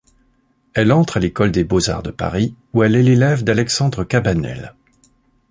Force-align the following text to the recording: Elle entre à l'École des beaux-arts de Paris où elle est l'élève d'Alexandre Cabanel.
Elle 0.73 0.91
entre 0.93 1.17
à 1.17 1.19
l'École 1.19 1.51
des 1.51 1.63
beaux-arts 1.63 2.01
de 2.01 2.09
Paris 2.09 2.55
où 2.73 2.81
elle 2.81 2.95
est 2.95 3.03
l'élève 3.03 3.43
d'Alexandre 3.43 4.03
Cabanel. 4.03 4.73